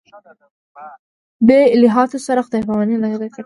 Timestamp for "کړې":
3.33-3.39